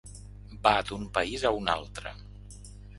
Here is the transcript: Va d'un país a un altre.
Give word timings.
Va 0.63 0.71
d'un 0.89 1.05
país 1.19 1.47
a 1.51 1.55
un 1.61 1.73
altre. 1.77 2.19